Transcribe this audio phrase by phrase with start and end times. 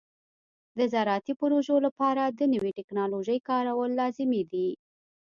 [0.77, 4.69] د زراعتي پروژو لپاره د نوې ټکنالوژۍ کارول لازمي دي.